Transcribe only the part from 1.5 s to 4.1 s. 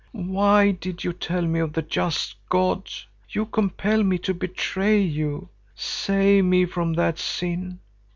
of the just God? You compel